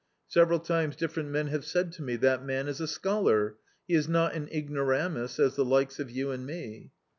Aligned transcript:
Sev 0.27 0.47
eral 0.47 0.65
times 0.65 0.95
different 0.95 1.29
men 1.29 1.49
have 1.49 1.63
said 1.63 1.91
to 1.91 2.01
me, 2.01 2.15
"That 2.15 2.43
man 2.43 2.67
is 2.67 2.81
a 2.81 2.87
scholar; 2.87 3.57
he 3.87 3.93
is 3.93 4.07
not 4.09 4.33
an 4.33 4.47
ignoramus, 4.51 5.37
as 5.39 5.55
the 5.55 5.63
likes 5.63 5.99
of 5.99 6.09
you 6.09 6.31
and 6.31 6.43
me." 6.43 6.89